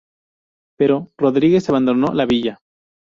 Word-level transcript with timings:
Pero 0.79 1.11
Rodríguez 1.15 1.69
abandonó 1.69 2.07
la 2.11 2.25
Villa. 2.25 2.57